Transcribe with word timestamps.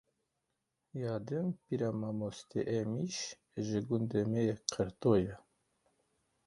Ya 1.01 1.13
din 1.25 1.47
pîra 1.63 1.89
mamoste 2.01 2.59
Êmiş 2.77 3.17
ji 3.65 3.79
gundê 3.87 4.21
me 4.31 4.39
yê 4.47 4.55
Qerto 4.71 5.13
ye 5.23 5.35